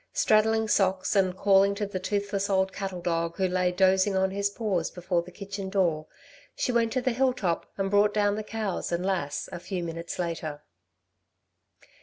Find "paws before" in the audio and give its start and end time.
4.49-5.21